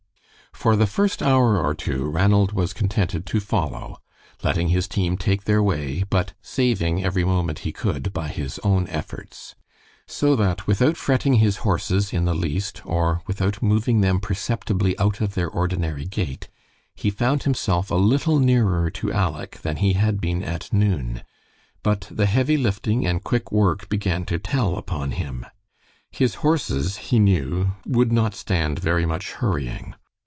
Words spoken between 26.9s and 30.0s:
he knew, would not stand very much hurrying.